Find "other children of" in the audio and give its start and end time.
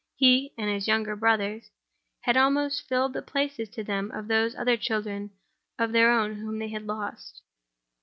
4.55-5.91